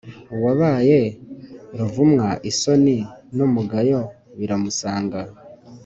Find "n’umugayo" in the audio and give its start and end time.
3.35-3.99